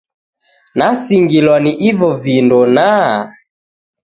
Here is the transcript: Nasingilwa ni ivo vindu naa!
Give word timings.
Nasingilwa 0.77 1.57
ni 1.65 1.71
ivo 1.89 2.09
vindu 2.23 2.59
naa! 2.75 3.15